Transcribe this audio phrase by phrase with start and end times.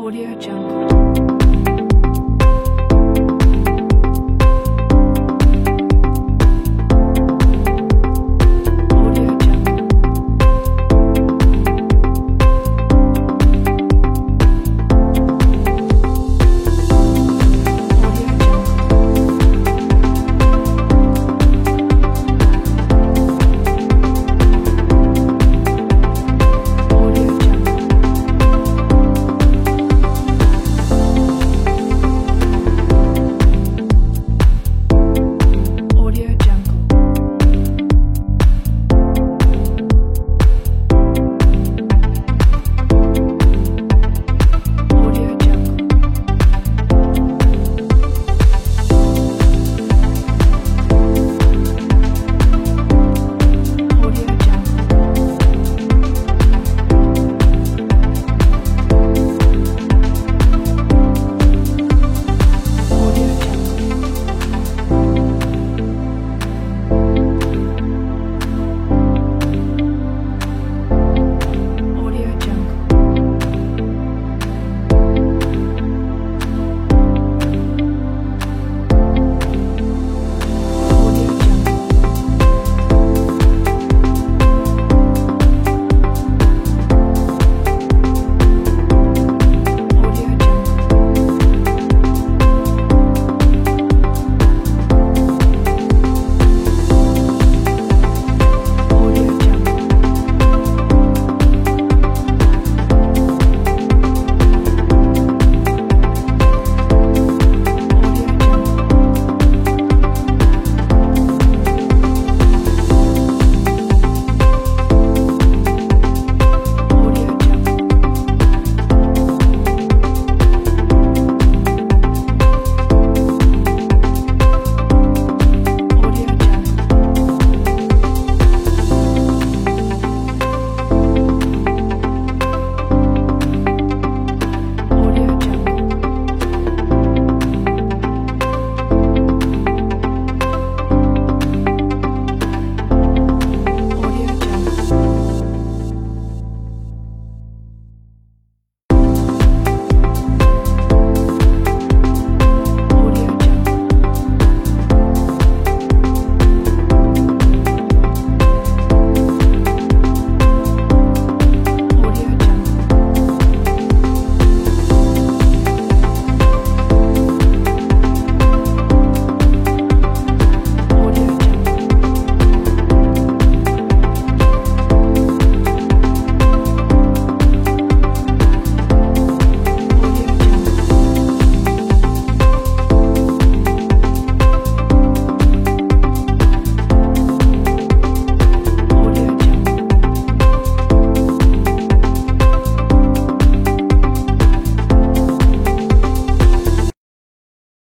[0.00, 1.09] Audio Jungle.